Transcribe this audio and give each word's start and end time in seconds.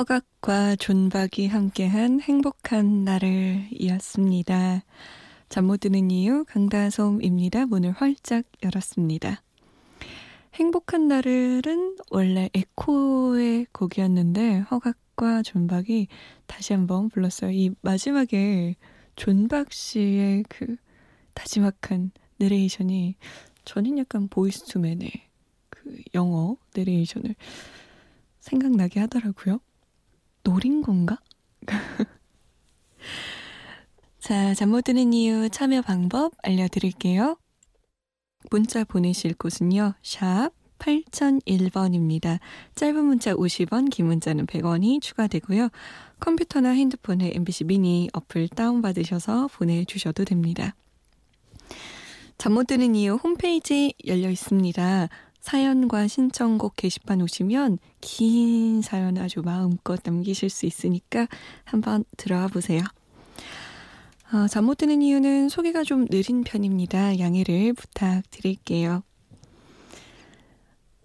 허각과 0.00 0.76
존박이 0.76 1.46
함께한 1.46 2.22
행복한 2.22 3.04
나를이었습니다. 3.04 4.82
잠 5.50 5.66
못 5.66 5.80
드는 5.80 6.10
이유 6.10 6.46
강다솜입니다. 6.48 7.66
문을 7.66 7.92
활짝 7.92 8.44
열었습니다. 8.62 9.42
행복한 10.54 11.06
나를은 11.06 11.98
원래 12.10 12.48
에코의 12.54 13.66
곡이었는데 13.72 14.60
허각과 14.70 15.42
존박이 15.42 16.08
다시 16.46 16.72
한번 16.72 17.10
불렀어요. 17.10 17.50
이 17.50 17.70
마지막에 17.82 18.76
존박 19.16 19.70
씨의 19.70 20.44
그 20.48 20.76
나지막한 21.34 22.12
내레이션이 22.38 23.16
저는 23.66 23.98
약간 23.98 24.28
Boyz 24.28 24.64
II 24.64 24.77
Men의 24.77 25.10
그 25.68 25.98
영어 26.14 26.56
내레이션을 26.74 27.34
생각나게 28.40 29.00
하더라고요. 29.00 29.60
노린 30.42 30.82
건가? 30.82 31.18
자, 34.20 34.54
잠 34.54 34.70
못 34.70 34.82
드는 34.84 35.12
이유 35.12 35.48
참여 35.50 35.82
방법 35.82 36.32
알려드릴게요. 36.42 37.36
문자 38.50 38.84
보내실 38.84 39.34
곳은요. 39.34 39.94
샵 40.02 40.50
8001번입니다. 40.78 42.38
짧은 42.74 43.04
문자 43.04 43.34
50원, 43.34 43.90
긴 43.90 44.06
문자는 44.06 44.46
100원이 44.46 45.02
추가되고요. 45.02 45.68
컴퓨터나 46.20 46.70
핸드폰에 46.70 47.32
MBC 47.34 47.64
미니 47.64 48.08
어플 48.12 48.48
다운받으셔서 48.48 49.48
보내주셔도 49.48 50.24
됩니다. 50.24 50.74
잠 52.38 52.54
못 52.54 52.66
드는 52.66 52.94
이유 52.94 53.14
홈페이지 53.16 53.92
열려 54.06 54.30
있습니다. 54.30 55.08
사연과 55.40 56.06
신청곡 56.06 56.76
게시판 56.76 57.22
오시면 57.22 57.78
긴 58.00 58.82
사연 58.82 59.18
아주 59.18 59.40
마음껏 59.42 59.98
남기실 60.02 60.50
수 60.50 60.66
있으니까 60.66 61.26
한번 61.64 62.04
들어와 62.16 62.46
보세요. 62.46 62.82
어, 64.32 64.46
잠못 64.46 64.78
드는 64.78 65.02
이유는 65.02 65.48
소개가 65.48 65.82
좀 65.82 66.06
느린 66.06 66.44
편입니다. 66.44 67.18
양해를 67.18 67.72
부탁드릴게요. 67.72 69.02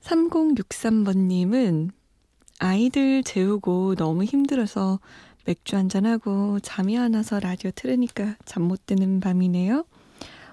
3063번님은 0.01 1.89
아이들 2.59 3.23
재우고 3.23 3.95
너무 3.95 4.23
힘들어서 4.23 4.99
맥주 5.45 5.75
한잔하고 5.75 6.59
잠이 6.59 6.97
안 6.97 7.13
와서 7.15 7.39
라디오 7.39 7.71
틀으니까 7.71 8.35
잠 8.45 8.63
못 8.63 8.85
드는 8.85 9.19
밤이네요. 9.19 9.85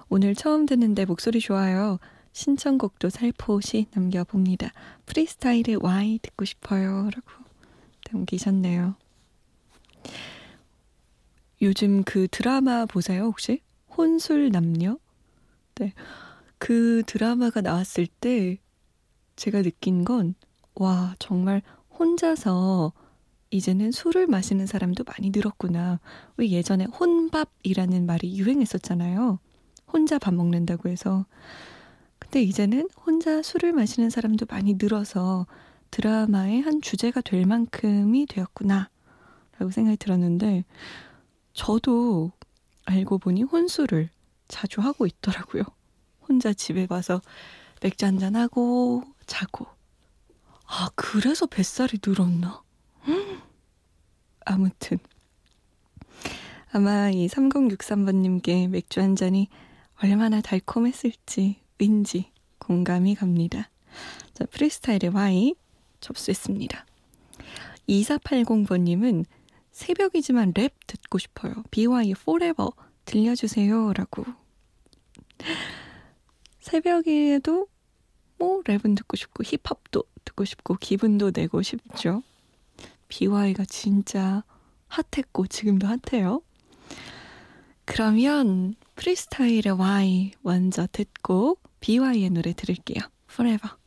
오늘 0.09 0.35
처음 0.35 0.65
듣는데 0.65 1.05
목소리 1.05 1.39
좋아요. 1.39 1.99
신청곡도 2.33 3.09
살포시 3.09 3.87
남겨봅니다. 3.93 4.71
프리스타일의 5.05 5.77
Y 5.81 6.19
듣고 6.21 6.45
싶어요. 6.45 7.09
라고 7.13 7.31
남기셨네요. 8.11 8.95
요즘 11.61 12.03
그 12.03 12.27
드라마 12.29 12.85
보세요, 12.85 13.23
혹시? 13.23 13.61
혼술 13.95 14.49
남녀? 14.51 14.97
네. 15.75 15.93
그 16.57 17.03
드라마가 17.05 17.61
나왔을 17.61 18.07
때 18.07 18.57
제가 19.35 19.61
느낀 19.61 20.03
건, 20.03 20.35
와, 20.75 21.15
정말 21.19 21.61
혼자서 21.97 22.93
이제는 23.51 23.91
술을 23.91 24.25
마시는 24.27 24.65
사람도 24.65 25.03
많이 25.03 25.29
늘었구나. 25.29 25.99
왜 26.37 26.49
예전에 26.49 26.85
혼밥이라는 26.85 28.05
말이 28.05 28.37
유행했었잖아요. 28.37 29.39
혼자 29.91 30.17
밥 30.17 30.33
먹는다고 30.33 30.89
해서. 30.89 31.25
근데 32.33 32.47
이제는 32.47 32.89
혼자 33.05 33.43
술을 33.43 33.73
마시는 33.73 34.09
사람도 34.09 34.47
많이 34.49 34.73
늘어서 34.73 35.45
드라마의 35.91 36.61
한 36.61 36.81
주제가 36.81 37.21
될 37.21 37.45
만큼이 37.45 38.25
되었구나. 38.25 38.89
라고 39.59 39.69
생각이 39.69 39.97
들었는데, 39.97 40.65
저도 41.53 42.31
알고 42.85 43.19
보니 43.19 43.43
혼술을 43.43 44.09
자주 44.47 44.81
하고 44.81 45.05
있더라고요. 45.05 45.61
혼자 46.27 46.53
집에 46.53 46.87
와서 46.89 47.21
맥주 47.83 48.07
한잔 48.07 48.35
하고 48.35 49.03
자고. 49.27 49.67
아, 50.65 50.89
그래서 50.95 51.45
뱃살이 51.45 51.99
늘었나? 52.03 52.63
아무튼. 54.43 54.97
아마 56.71 57.11
이 57.11 57.27
3063번님께 57.27 58.69
맥주 58.69 59.01
한 59.01 59.15
잔이 59.15 59.49
얼마나 60.01 60.41
달콤했을지 60.41 61.62
왠지 61.83 62.31
공감이 62.59 63.13
갑니다. 63.13 63.69
자, 64.33 64.45
프리스타일의 64.45 65.11
Y 65.13 65.53
접수했습니다. 65.99 66.85
2480번님은 67.89 69.25
새벽이지만 69.71 70.53
랩 70.55 70.73
듣고 70.87 71.17
싶어요. 71.17 71.55
BY 71.71 72.11
Forever 72.11 72.69
들려주세요. 73.03 73.91
라고. 73.91 74.23
새벽에도 76.61 77.67
뭐 78.37 78.61
랩은 78.61 78.95
듣고 78.95 79.17
싶고 79.17 79.43
힙합도 79.43 80.05
듣고 80.23 80.45
싶고 80.45 80.75
기분도 80.75 81.31
내고 81.35 81.61
싶죠. 81.61 82.23
BY가 83.09 83.65
진짜 83.65 84.45
핫했고 84.87 85.47
지금도 85.47 85.85
핫해요. 85.85 86.41
그러면 87.83 88.75
프리스타일의 88.95 89.73
Y 89.77 90.31
먼저 90.43 90.87
듣고 90.89 91.57
BY의 91.83 92.29
노래 92.29 92.53
들을게요. 92.53 93.09
Forever. 93.29 93.82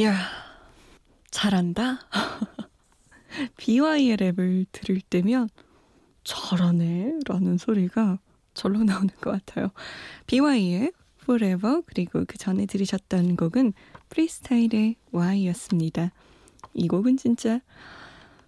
이야, 0.00 0.16
잘한다? 1.30 1.98
BY의 3.58 4.16
랩을 4.16 4.64
들을 4.72 4.98
때면 5.02 5.50
잘하네 6.24 7.18
라는 7.26 7.58
소리가 7.58 8.18
절로 8.54 8.82
나오는 8.82 9.10
것 9.20 9.30
같아요. 9.30 9.68
BY의 10.26 10.92
Forever 11.20 11.82
그리고 11.84 12.24
그 12.26 12.38
전에 12.38 12.64
들으셨던 12.64 13.36
곡은 13.36 13.74
프리스타일의 14.08 14.96
Y였습니다. 15.12 16.12
이 16.72 16.88
곡은 16.88 17.18
진짜 17.18 17.60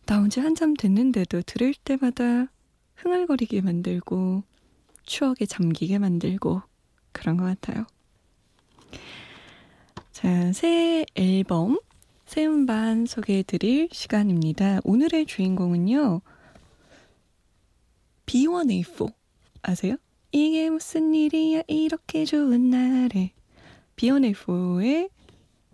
나온 0.07 0.31
지 0.31 0.41
한참 0.41 0.73
됐는데도 0.73 1.43
들을 1.43 1.75
때마다 1.75 2.47
흥얼거리게 2.95 3.61
만들고 3.61 4.43
추억에 5.03 5.45
잠기게 5.47 5.99
만들고 5.99 6.63
그런 7.13 7.37
것 7.37 7.45
같아요. 7.45 7.85
자, 10.23 10.53
새 10.53 11.05
앨범 11.17 11.81
새 12.27 12.47
음반 12.47 13.07
소개해드릴 13.07 13.89
시간입니다. 13.91 14.79
오늘의 14.85 15.27
주인공은요. 15.27 16.21
B1A4 18.27 19.13
아세요? 19.63 19.97
이게 20.31 20.71
무슨 20.71 21.13
일이야 21.13 21.63
이렇게 21.67 22.25
좋은 22.25 22.71
날에 22.71 23.33
B1A4의 23.97 25.11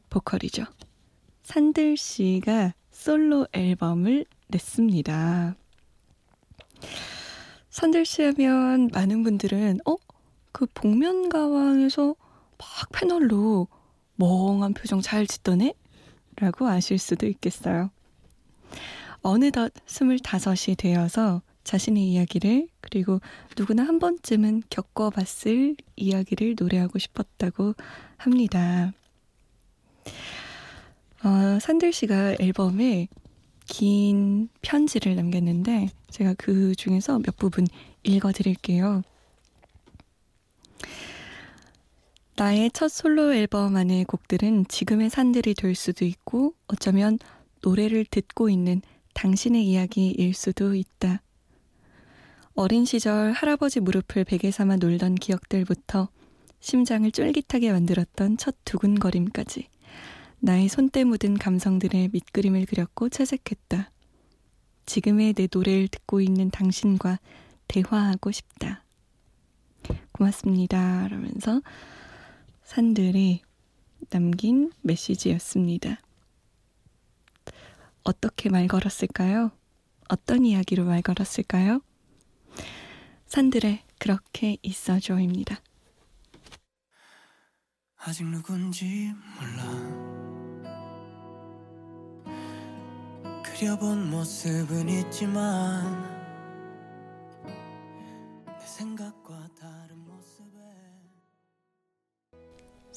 보컬이죠. 0.08 0.64
산들 1.42 1.98
씨가 1.98 2.72
솔로 2.90 3.46
앨범을 3.52 4.24
냈습니다. 4.46 5.56
산들 7.68 8.06
씨 8.06 8.22
하면 8.22 8.88
많은 8.94 9.24
분들은, 9.24 9.80
어? 9.84 9.96
그 10.52 10.64
복면가왕에서 10.72 12.16
막 12.56 12.88
패널로 12.92 13.68
멍한 14.18 14.74
표정 14.74 15.00
잘 15.00 15.26
짓더네? 15.26 15.74
라고 16.36 16.66
아실 16.68 16.98
수도 16.98 17.26
있겠어요. 17.26 17.90
어느덧 19.22 19.72
스물다섯이 19.86 20.76
되어서 20.76 21.42
자신의 21.64 22.02
이야기를 22.02 22.68
그리고 22.80 23.20
누구나 23.56 23.84
한 23.84 23.98
번쯤은 23.98 24.62
겪어봤을 24.70 25.76
이야기를 25.96 26.56
노래하고 26.58 26.98
싶었다고 26.98 27.74
합니다. 28.16 28.92
어, 31.24 31.58
산들 31.60 31.92
씨가 31.92 32.36
앨범에 32.40 33.08
긴 33.66 34.48
편지를 34.62 35.14
남겼는데 35.16 35.90
제가 36.10 36.34
그 36.38 36.74
중에서 36.74 37.18
몇 37.18 37.36
부분 37.36 37.66
읽어드릴게요. 38.02 39.02
나의 42.38 42.70
첫 42.70 42.86
솔로 42.86 43.34
앨범 43.34 43.74
안의 43.74 44.04
곡들은 44.04 44.66
지금의 44.68 45.10
산들이 45.10 45.54
될 45.54 45.74
수도 45.74 46.04
있고 46.04 46.54
어쩌면 46.68 47.18
노래를 47.62 48.04
듣고 48.04 48.48
있는 48.48 48.80
당신의 49.14 49.66
이야기일 49.66 50.34
수도 50.34 50.76
있다. 50.76 51.20
어린 52.54 52.84
시절 52.84 53.32
할아버지 53.32 53.80
무릎을 53.80 54.22
베개 54.22 54.52
삼아 54.52 54.76
놀던 54.76 55.16
기억들부터 55.16 56.10
심장을 56.60 57.10
쫄깃하게 57.10 57.72
만들었던 57.72 58.36
첫 58.36 58.54
두근거림까지 58.64 59.66
나의 60.38 60.68
손때 60.68 61.02
묻은 61.02 61.38
감성들의 61.38 62.10
밑그림을 62.12 62.66
그렸고 62.66 63.08
채색했다. 63.08 63.90
지금의 64.86 65.32
내 65.32 65.48
노래를 65.52 65.88
듣고 65.88 66.20
있는 66.20 66.52
당신과 66.52 67.18
대화하고 67.66 68.30
싶다. 68.30 68.84
고맙습니다. 70.12 71.08
라면서 71.08 71.62
산들이 72.68 73.40
남긴 74.10 74.70
메시지였습니다. 74.82 76.02
어떻게 78.04 78.50
말 78.50 78.68
걸었을까요? 78.68 79.52
어떤 80.10 80.44
이야기로 80.44 80.84
말 80.84 81.00
걸었을까요? 81.00 81.80
산들의 83.24 83.82
그렇게 83.98 84.58
있어줘입니다. 84.60 85.62
아직 87.96 88.26
누군지 88.26 89.14
몰라 89.38 89.64
그려본 93.44 94.10
모습은 94.10 94.90
있지만 94.90 96.17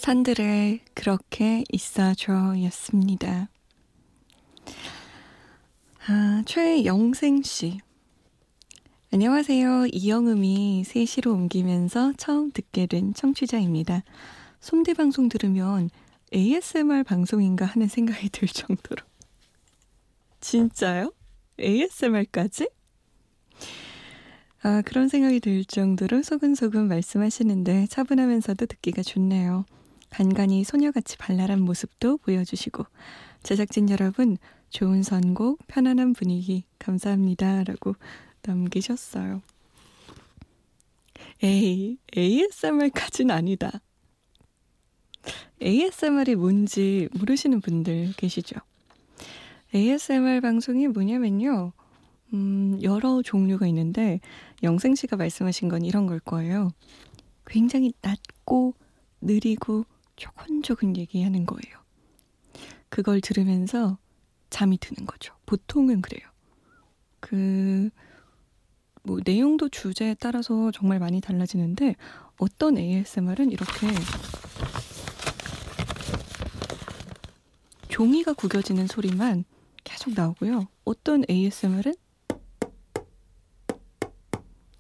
산들의 0.01 0.79
그렇게 0.95 1.63
있어줘였습니다. 1.71 3.49
아, 6.07 6.43
최영생 6.47 7.43
씨. 7.43 7.77
안녕하세요. 9.13 9.85
이영음이 9.91 10.85
3시로 10.87 11.35
옮기면서 11.35 12.13
처음 12.17 12.49
듣게 12.49 12.87
된 12.87 13.13
청취자입니다. 13.13 14.01
솜대 14.59 14.95
방송 14.95 15.29
들으면 15.29 15.91
ASMR 16.33 17.03
방송인가 17.03 17.65
하는 17.65 17.87
생각이 17.87 18.29
들 18.29 18.47
정도로. 18.47 19.03
진짜요? 20.39 21.13
ASMR까지? 21.59 22.69
아, 24.63 24.81
그런 24.83 25.09
생각이 25.09 25.39
들 25.41 25.63
정도로 25.63 26.23
소근소근 26.23 26.87
말씀하시는데 26.87 27.85
차분하면서도 27.85 28.65
듣기가 28.65 29.03
좋네요. 29.03 29.65
간간히 30.11 30.63
소녀같이 30.63 31.17
발랄한 31.17 31.61
모습도 31.61 32.17
보여주시고 32.17 32.85
제작진 33.41 33.89
여러분 33.89 34.37
좋은 34.69 35.01
선곡 35.01 35.65
편안한 35.67 36.13
분위기 36.13 36.65
감사합니다 36.77 37.63
라고 37.63 37.95
남기셨어요. 38.43 39.41
에이 41.41 41.97
ASMR까진 42.15 43.31
아니다. 43.31 43.71
ASMR이 45.61 46.35
뭔지 46.35 47.09
모르시는 47.17 47.61
분들 47.61 48.13
계시죠? 48.17 48.59
ASMR 49.73 50.41
방송이 50.41 50.87
뭐냐면요. 50.87 51.71
음, 52.33 52.79
여러 52.83 53.21
종류가 53.21 53.65
있는데 53.67 54.19
영생 54.61 54.93
씨가 54.93 55.15
말씀하신 55.15 55.69
건 55.69 55.83
이런 55.83 56.05
걸 56.05 56.19
거예요. 56.19 56.69
굉장히 57.47 57.93
낮고 58.01 58.75
느리고 59.21 59.85
조근조근 60.21 60.97
얘기하는 60.97 61.47
거예요. 61.47 61.81
그걸 62.89 63.21
들으면서 63.21 63.97
잠이 64.51 64.77
드는 64.77 65.07
거죠. 65.07 65.33
보통은 65.47 66.01
그래요. 66.01 66.29
그, 67.19 67.89
뭐, 69.01 69.19
내용도 69.25 69.67
주제에 69.67 70.13
따라서 70.19 70.69
정말 70.71 70.99
많이 70.99 71.21
달라지는데, 71.21 71.95
어떤 72.37 72.77
ASMR은 72.77 73.51
이렇게 73.51 73.87
종이가 77.89 78.33
구겨지는 78.33 78.85
소리만 78.85 79.43
계속 79.83 80.13
나오고요. 80.13 80.67
어떤 80.85 81.23
ASMR은 81.29 81.95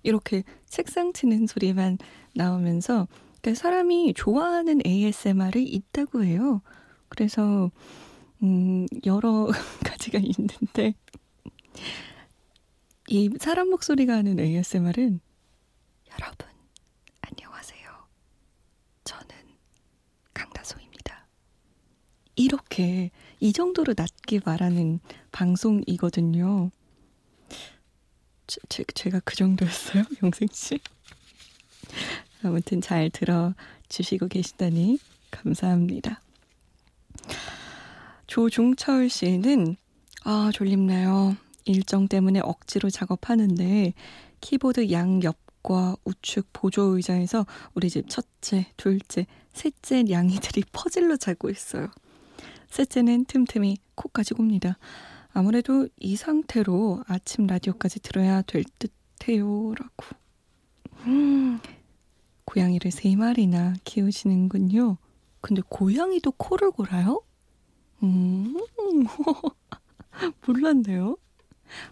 이렇게 0.03 0.43
책상 0.67 1.13
치는 1.13 1.47
소리만 1.47 1.97
나오면서 2.35 3.07
그러니까 3.41 3.59
사람이 3.59 4.13
좋아하는 4.13 4.81
ASMR이 4.85 5.63
있다고 5.63 6.23
해요. 6.23 6.61
그래서 7.09 7.71
음, 8.43 8.85
여러 9.05 9.47
가지가 9.85 10.19
있는데 10.19 10.93
이 13.07 13.29
사람 13.39 13.69
목소리가 13.69 14.13
하는 14.13 14.39
ASMR은 14.39 15.19
여러분 16.11 16.47
안녕하세요. 17.21 17.89
저는 19.03 19.35
강다솜입니다. 20.33 21.27
이렇게 22.35 23.11
이 23.39 23.53
정도로 23.53 23.95
낮게 23.97 24.41
말하는 24.45 24.99
방송이거든요. 25.31 26.69
제, 28.69 28.83
제가 28.93 29.21
그 29.23 29.35
정도였어요, 29.35 30.03
영생 30.23 30.47
씨? 30.51 30.79
아무튼 32.43 32.81
잘 32.81 33.09
들어주시고 33.09 34.27
계시다니 34.27 34.99
감사합니다. 35.31 36.21
조중철 38.27 39.09
씨는 39.09 39.75
아 40.23 40.51
졸립네요. 40.53 41.35
일정 41.65 42.07
때문에 42.07 42.39
억지로 42.39 42.89
작업하는데 42.89 43.93
키보드 44.41 44.91
양 44.91 45.21
옆과 45.23 45.95
우측 46.03 46.49
보조 46.53 46.95
의자에서 46.95 47.45
우리 47.73 47.89
집 47.89 48.09
첫째, 48.09 48.67
둘째, 48.77 49.27
셋째 49.53 50.03
냥이들이 50.03 50.63
퍼즐로 50.73 51.17
자고 51.17 51.49
있어요. 51.49 51.87
셋째는 52.69 53.25
틈틈이 53.25 53.77
코까지 53.95 54.33
굽니다. 54.33 54.77
아무래도 55.33 55.87
이 55.99 56.15
상태로 56.15 57.03
아침 57.07 57.47
라디오까지 57.47 57.99
들어야 58.01 58.41
될 58.41 58.63
듯해요. 58.79 59.73
라고. 59.75 60.15
음, 61.05 61.59
고양이를 62.51 62.91
세 62.91 63.15
마리나 63.15 63.73
키우시는군요. 63.85 64.97
근데 65.39 65.61
고양이도 65.69 66.31
코를 66.33 66.71
골아요? 66.71 67.21
음, 68.03 68.55
몰랐네요. 70.45 71.15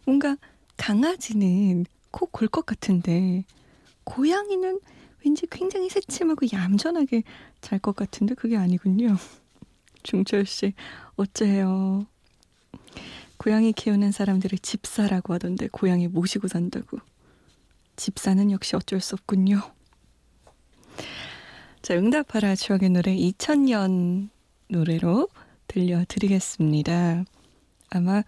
뭔가 0.05 0.35
강아지는 0.77 1.85
코 2.11 2.25
골 2.27 2.47
것 2.49 2.65
같은데, 2.65 3.45
고양이는 4.03 4.79
왠지 5.23 5.47
굉장히 5.49 5.89
새침하고 5.89 6.45
얌전하게 6.51 7.23
잘 7.61 7.79
것 7.79 7.95
같은데, 7.95 8.35
그게 8.35 8.57
아니군요. 8.57 9.15
중철 10.03 10.45
씨, 10.45 10.73
어째요? 11.15 12.05
고양이 13.37 13.71
키우는 13.71 14.11
사람들을 14.11 14.57
집사라고 14.59 15.33
하던데, 15.33 15.69
고양이 15.71 16.07
모시고 16.09 16.47
산다고. 16.49 16.97
집사는 17.95 18.51
역시 18.51 18.75
어쩔 18.75 18.99
수 18.99 19.15
없군요. 19.15 19.61
자, 21.81 21.95
응답하라 21.95 22.55
추억의 22.55 22.89
노래 22.89 23.15
2000년 23.15 24.29
노래로 24.67 25.29
들려드리겠습니다. 25.67 27.23
아마 27.89 28.23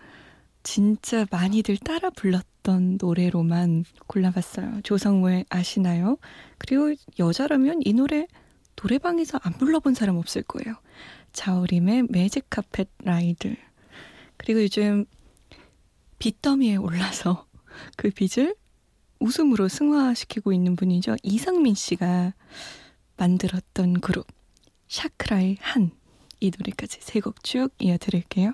진짜 0.63 1.25
많이들 1.29 1.77
따라 1.77 2.10
불렀던 2.12 2.98
노래로만 3.00 3.84
골라봤어요. 4.08 4.81
조성모의 4.84 5.46
아시나요? 5.50 6.17
그리고 6.58 6.93
여자라면 7.20 7.81
이 7.84 7.93
노래 7.93 8.25
노래방에서 8.81 9.39
안 9.43 9.53
불러본 9.53 9.96
사람 9.96 10.15
없을 10.15 10.43
거예요. 10.43 10.75
자우림의 11.34 12.08
매직 12.10 12.50
카펫 12.50 12.88
라이드. 13.03 13.55
그리고 14.38 14.63
요즘 14.63 15.05
빚더미에 16.20 16.77
올라서 16.77 17.46
그 17.98 18.10
빚을 18.12 18.55
웃음으로 19.20 19.67
승화시키고 19.67 20.53
있는 20.53 20.75
분이죠. 20.75 21.17
이상민 21.22 21.75
씨가 21.75 22.34
만들었던 23.25 24.01
그룹 24.01 24.25
샤크라의 24.88 25.58
한 25.62 25.92
이 26.44 26.50
노래까지 26.58 26.98
세 27.01 27.20
곡 27.22 27.44
쭉 27.44 27.70
이어드릴게요. 27.78 28.54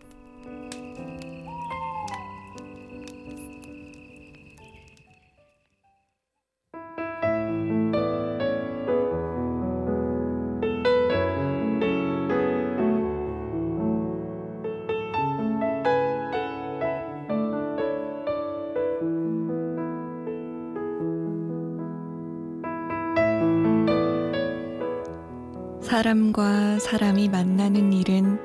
사람과 26.31 26.79
사람이 26.79 27.27
만나는 27.29 27.91
일은 27.91 28.39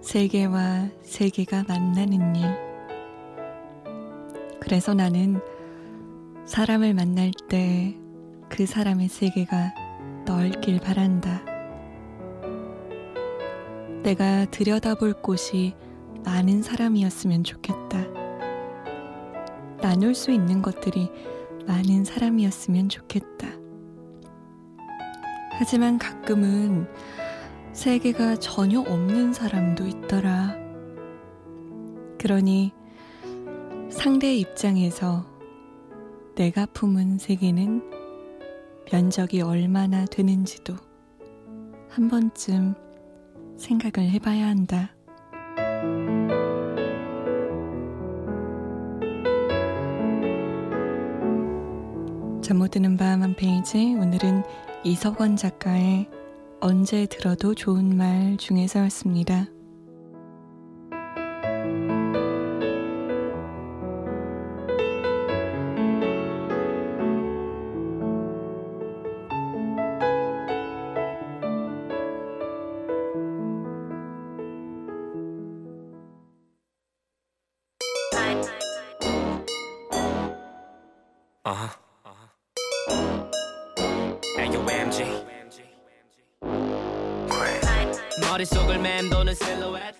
세계와 0.00 0.88
세계가 1.02 1.64
만나는 1.68 2.36
일. 2.36 2.46
그래서 4.60 4.94
나는 4.94 5.40
사람을 6.46 6.94
만날 6.94 7.32
때 7.48 7.96
그 8.48 8.64
사람의 8.64 9.08
세계가 9.08 9.74
넓길 10.24 10.80
바란다. 10.80 11.42
내가 14.02 14.46
들여다볼 14.46 15.20
곳이 15.20 15.74
많은 16.24 16.62
사람이었으면 16.62 17.44
좋겠다. 17.44 18.06
나눌 19.82 20.14
수 20.14 20.30
있는 20.30 20.62
것들이 20.62 21.10
많은 21.66 22.04
사람이었으면 22.04 22.88
좋겠다. 22.88 23.65
하지만 25.58 25.98
가끔은 25.98 26.86
세계가 27.72 28.36
전혀 28.36 28.80
없는 28.80 29.32
사람도 29.32 29.86
있더라. 29.86 30.56
그러니 32.18 32.72
상대의 33.90 34.40
입장에서 34.40 35.26
내가 36.34 36.66
품은 36.66 37.18
세계는 37.18 37.82
면적이 38.92 39.42
얼마나 39.42 40.04
되는지도 40.04 40.74
한 41.88 42.08
번쯤 42.08 42.74
생각을 43.56 44.10
해봐야 44.10 44.48
한다. 44.48 44.95
잠 52.46 52.58
못 52.58 52.70
드는 52.70 52.96
밤 52.96 53.24
한 53.24 53.34
페이지 53.34 53.96
오늘은 53.96 54.44
이석원 54.84 55.34
작가의 55.34 56.08
언제 56.60 57.06
들어도 57.06 57.56
좋은 57.56 57.96
말 57.96 58.36
중에서였습니다. 58.36 59.48
Uh 81.44 81.85
머릿속을 88.36 88.78
맴도는 88.82 89.34
실루엣 89.34 89.94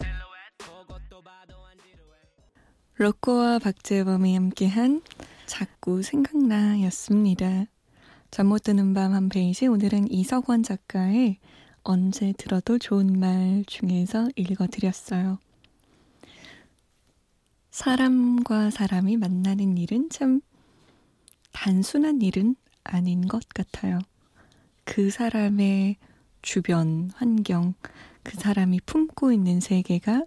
로꼬와 2.96 3.58
박재범이 3.60 4.34
함께한 4.34 5.00
자꾸 5.46 6.02
생각나였습니다. 6.02 7.64
잠 8.30 8.48
못 8.48 8.64
드는 8.64 8.92
밤 8.92 9.14
한 9.14 9.30
페이지 9.30 9.66
오늘은 9.66 10.10
이석원 10.10 10.64
작가의 10.64 11.38
언제 11.82 12.34
들어도 12.36 12.78
좋은 12.78 13.18
말 13.18 13.64
중에서 13.66 14.28
읽어드렸어요. 14.36 15.38
사람과 17.70 18.68
사람이 18.68 19.16
만나는 19.16 19.78
일은 19.78 20.10
참 20.10 20.42
단순한 21.52 22.20
일은 22.20 22.54
아닌 22.84 23.28
것 23.28 23.48
같아요. 23.48 23.98
그 24.84 25.08
사람의 25.10 25.96
주변 26.42 27.10
환경, 27.14 27.74
그 28.26 28.36
사람이 28.36 28.80
품고 28.86 29.30
있는 29.30 29.60
세계가 29.60 30.24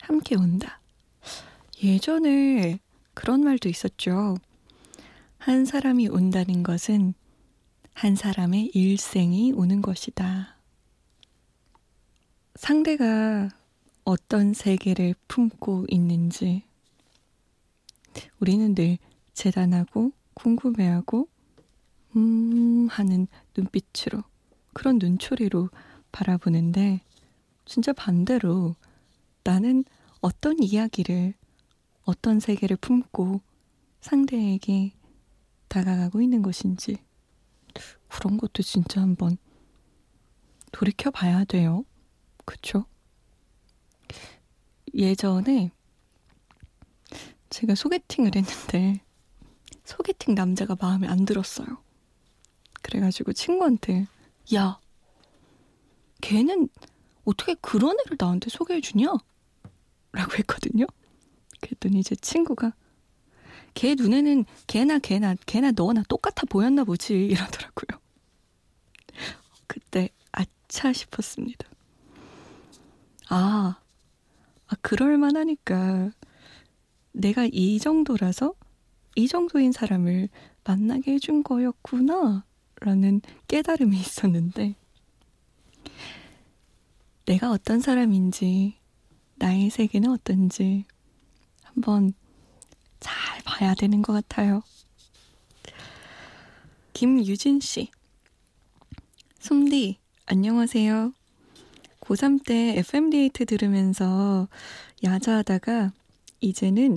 함께 0.00 0.36
온다. 0.36 0.80
예전에 1.82 2.78
그런 3.14 3.42
말도 3.42 3.68
있었죠. 3.68 4.36
한 5.36 5.64
사람이 5.64 6.06
온다는 6.06 6.62
것은 6.62 7.14
한 7.94 8.14
사람의 8.14 8.70
일생이 8.74 9.50
오는 9.50 9.82
것이다. 9.82 10.56
상대가 12.54 13.48
어떤 14.04 14.54
세계를 14.54 15.16
품고 15.26 15.86
있는지 15.88 16.62
우리는 18.38 18.72
늘 18.76 18.98
재단하고 19.34 20.12
궁금해하고 20.34 21.28
음 22.14 22.86
하는 22.88 23.26
눈빛으로 23.56 24.22
그런 24.74 25.00
눈초리로 25.00 25.70
바라보는데 26.12 27.00
진짜 27.64 27.92
반대로 27.92 28.74
나는 29.44 29.84
어떤 30.20 30.62
이야기를 30.62 31.34
어떤 32.04 32.40
세계를 32.40 32.76
품고 32.76 33.40
상대에게 34.00 34.92
다가가고 35.68 36.20
있는 36.20 36.42
것인지 36.42 36.98
그런 38.08 38.36
것도 38.36 38.62
진짜 38.62 39.00
한번 39.00 39.38
돌이켜 40.72 41.10
봐야 41.10 41.44
돼요. 41.44 41.84
그쵸? 42.44 42.84
예전에 44.92 45.70
제가 47.50 47.74
소개팅을 47.74 48.32
했는데 48.34 49.00
소개팅 49.84 50.34
남자가 50.34 50.76
마음에 50.80 51.06
안 51.06 51.24
들었어요. 51.24 51.82
그래가지고 52.82 53.32
친구한테 53.32 54.06
야 54.54 54.80
걔는 56.20 56.68
어떻게 57.24 57.54
그런 57.54 57.96
애를 58.06 58.16
나한테 58.18 58.50
소개해 58.50 58.80
주냐? 58.80 59.12
라고 60.12 60.32
했거든요. 60.38 60.86
그랬더니 61.60 62.02
제 62.02 62.16
친구가 62.16 62.74
걔 63.74 63.94
눈에는 63.94 64.44
걔나 64.66 64.98
걔나 64.98 65.36
걔나 65.46 65.70
너나 65.70 66.02
똑같아 66.08 66.42
보였나 66.48 66.84
보지 66.84 67.14
이러더라고요. 67.14 68.00
그때 69.66 70.08
아차 70.32 70.92
싶었습니다. 70.92 71.68
아, 73.28 73.80
아, 74.66 74.76
그럴만하니까 74.82 76.10
내가 77.12 77.46
이 77.52 77.78
정도라서 77.78 78.54
이 79.14 79.28
정도인 79.28 79.72
사람을 79.72 80.28
만나게 80.64 81.12
해준 81.12 81.42
거였구나. 81.42 82.44
라는 82.82 83.20
깨달음이 83.46 83.96
있었는데, 83.96 84.74
내가 87.26 87.50
어떤 87.50 87.80
사람인지, 87.80 88.76
나의 89.36 89.70
세계는 89.70 90.10
어떤지 90.10 90.84
한번 91.62 92.12
잘 92.98 93.40
봐야 93.44 93.74
되는 93.74 94.02
것 94.02 94.12
같아요. 94.12 94.62
김유진 96.92 97.60
씨. 97.60 97.90
솜디, 99.38 99.98
안녕하세요. 100.26 101.12
고3 102.00 102.44
때 102.44 102.74
FM데이트 102.78 103.46
들으면서 103.46 104.48
야자하다가 105.04 105.92
이제는 106.40 106.96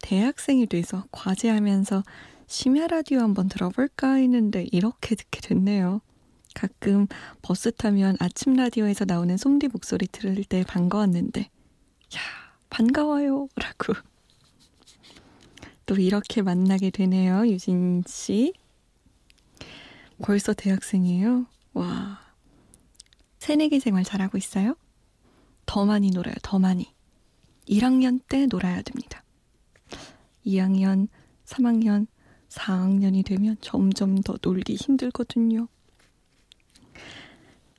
대학생이 0.00 0.66
돼서 0.66 1.04
과제하면서 1.12 2.02
심야 2.46 2.86
라디오 2.86 3.20
한번 3.20 3.48
들어볼까 3.48 4.14
했는데 4.14 4.66
이렇게 4.72 5.14
듣게 5.14 5.40
됐네요. 5.40 6.00
가끔 6.54 7.06
버스 7.42 7.72
타면 7.72 8.16
아침 8.20 8.54
라디오에서 8.54 9.04
나오는 9.04 9.36
솜디 9.36 9.68
목소리 9.68 10.06
들을 10.06 10.42
때 10.44 10.64
반가웠는데, 10.66 11.40
야, 11.42 12.20
반가워요. 12.70 13.48
라고. 13.56 13.94
또 15.86 15.96
이렇게 15.96 16.42
만나게 16.42 16.90
되네요, 16.90 17.46
유진 17.46 18.02
씨. 18.06 18.52
벌써 20.22 20.52
대학생이에요? 20.52 21.46
와. 21.74 22.20
새내기 23.38 23.80
생활 23.80 24.04
잘하고 24.04 24.38
있어요? 24.38 24.76
더 25.66 25.84
많이 25.84 26.10
놀아요, 26.10 26.34
더 26.42 26.58
많이. 26.58 26.94
1학년 27.68 28.20
때 28.28 28.46
놀아야 28.46 28.82
됩니다. 28.82 29.24
2학년, 30.46 31.08
3학년, 31.44 32.06
4학년이 32.48 33.24
되면 33.24 33.56
점점 33.60 34.20
더 34.20 34.36
놀기 34.40 34.74
힘들거든요. 34.74 35.68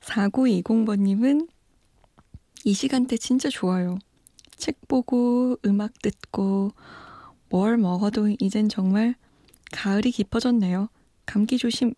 4920번님은 0.04 1.48
이 2.64 2.74
시간대 2.74 3.16
진짜 3.16 3.48
좋아요. 3.48 3.98
책 4.56 4.86
보고, 4.86 5.56
음악 5.64 5.98
듣고, 6.00 6.72
뭘 7.48 7.76
먹어도 7.76 8.34
이젠 8.38 8.68
정말 8.68 9.14
가을이 9.72 10.10
깊어졌네요. 10.10 10.88
감기 11.26 11.58
조심. 11.58 11.94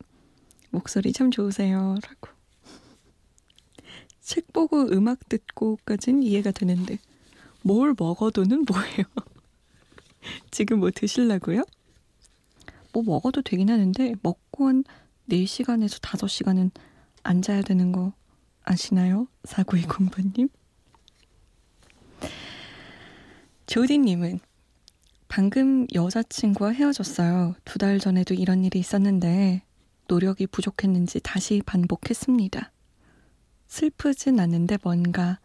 목소리 0.70 1.12
참 1.12 1.30
좋으세요. 1.30 1.96
라고. 2.02 2.34
책 4.20 4.52
보고 4.52 4.82
음악 4.88 5.28
듣고까진 5.28 6.22
이해가 6.22 6.50
되는데, 6.50 6.98
뭘 7.62 7.94
먹어도는 7.98 8.64
뭐예요? 8.64 9.04
지금 10.50 10.80
뭐 10.80 10.90
드실라고요? 10.90 11.64
뭐 12.92 13.02
먹어도 13.04 13.42
되긴 13.42 13.70
하는데, 13.70 14.14
먹고 14.22 14.68
한 14.68 14.84
4시간에서 15.28 16.00
5시간은 16.00 16.70
앉아야 17.26 17.62
되는 17.62 17.92
거 17.92 18.12
아시나요? 18.62 19.26
4920번님? 19.44 20.48
조디님은 23.66 24.38
방금 25.28 25.86
여자친구와 25.92 26.70
헤어졌어요. 26.70 27.54
두 27.64 27.78
달 27.78 27.98
전에도 27.98 28.32
이런 28.34 28.64
일이 28.64 28.78
있었는데 28.78 29.62
노력이 30.08 30.46
부족했는지 30.46 31.20
다시 31.20 31.62
반복했습니다. 31.66 32.70
슬프진 33.66 34.38
않는데 34.38 34.78
뭔가 34.84 35.40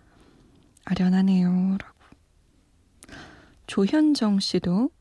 아련하네요. 0.85 1.77
라고. 1.79 3.15
조현정 3.65 4.39
씨도 4.39 4.91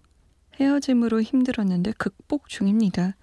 헤어짐으로 0.59 1.20
힘들었는데 1.22 1.92
극복 1.92 2.48
중입니다. 2.48 3.16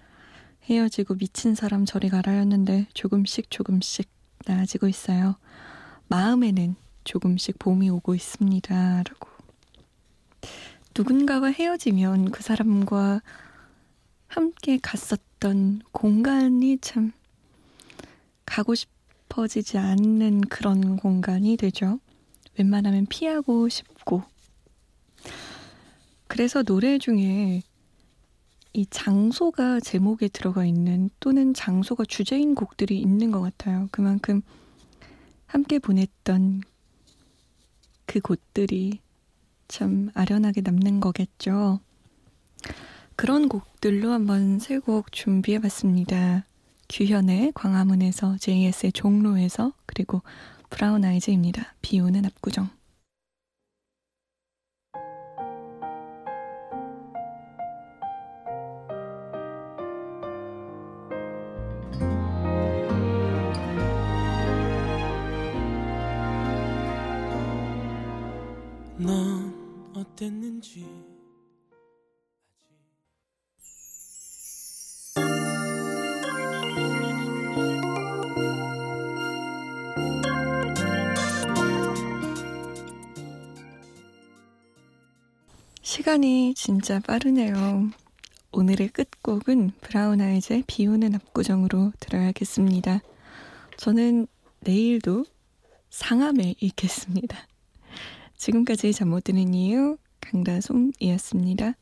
헤어지고 0.68 1.14
미친 1.14 1.54
사람 1.54 1.86
저리 1.86 2.10
가라였는데 2.10 2.88
조금씩 2.92 3.50
조금씩 3.50 4.06
나아지고 4.44 4.86
있어요. 4.88 5.36
마음에는 6.08 6.76
조금씩 7.04 7.58
봄이 7.58 7.88
오고 7.88 8.14
있습니다. 8.14 9.02
라고. 9.02 9.28
누군가와 10.96 11.48
헤어지면 11.48 12.32
그 12.32 12.42
사람과 12.42 13.22
함께 14.26 14.78
갔었던 14.82 15.80
공간이 15.90 16.78
참 16.82 17.12
가고 18.44 18.74
싶어지지 18.74 19.78
않는 19.78 20.42
그런 20.42 20.98
공간이 20.98 21.56
되죠. 21.56 21.98
웬만하면 22.58 23.06
피하고 23.06 23.70
싶고. 23.70 24.22
그래서 26.26 26.62
노래 26.62 26.98
중에 26.98 27.62
이 28.72 28.86
장소가 28.86 29.80
제목에 29.80 30.28
들어가 30.28 30.64
있는 30.64 31.10
또는 31.20 31.54
장소가 31.54 32.04
주제인 32.04 32.54
곡들이 32.54 33.00
있는 33.00 33.30
것 33.30 33.40
같아요. 33.40 33.88
그만큼 33.90 34.42
함께 35.46 35.78
보냈던 35.78 36.62
그 38.06 38.20
곳들이 38.20 39.00
참 39.68 40.10
아련하게 40.14 40.62
남는 40.62 41.00
거겠죠. 41.00 41.80
그런 43.16 43.48
곡들로 43.48 44.12
한번 44.12 44.58
세 44.58 44.78
곡 44.78 45.12
준비해 45.12 45.58
봤습니다. 45.60 46.44
규현의 46.88 47.52
광화문에서 47.54 48.36
JS의 48.38 48.92
종로에서 48.92 49.72
그리고 49.86 50.22
브라운 50.70 51.04
아이즈입니다. 51.04 51.74
비 51.82 52.00
오는 52.00 52.24
압구정. 52.24 52.77
어땠는지 70.18 70.84
시간이 85.82 86.54
진짜 86.54 86.98
빠르네요. 87.00 87.90
오늘의 88.50 88.88
끝곡은 88.88 89.70
브라운 89.80 90.20
아이즈의 90.20 90.64
비 90.66 90.86
오는 90.88 91.14
압구정으로 91.14 91.92
들어야겠습니다. 92.00 93.02
저는 93.76 94.26
내일도 94.60 95.24
상암에 95.90 96.56
있겠습니다. 96.58 97.46
지금까지 98.36 98.92
잠 98.92 99.10
못 99.10 99.24
드는 99.24 99.54
이유 99.54 99.96
강다솜이었습니다. 100.30 101.74